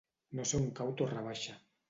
No 0.39 0.45
sé 0.51 0.55
on 0.61 0.65
cau 0.79 0.89
Torre 1.03 1.25
Baixa. 1.29 1.57